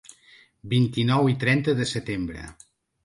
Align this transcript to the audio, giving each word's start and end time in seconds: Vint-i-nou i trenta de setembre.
Vint-i-nou 0.71 1.29
i 1.35 1.37
trenta 1.43 1.77
de 1.81 1.87
setembre. 1.91 2.47